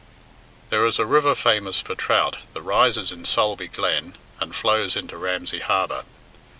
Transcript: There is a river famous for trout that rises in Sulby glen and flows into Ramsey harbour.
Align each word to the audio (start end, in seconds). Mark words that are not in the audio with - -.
There 0.71 0.83
is 0.87 0.97
a 0.97 1.05
river 1.05 1.35
famous 1.35 1.79
for 1.79 1.93
trout 1.93 2.37
that 2.55 2.61
rises 2.63 3.11
in 3.11 3.23
Sulby 3.23 3.67
glen 3.67 4.15
and 4.39 4.55
flows 4.55 4.95
into 4.95 5.15
Ramsey 5.15 5.59
harbour. 5.59 6.05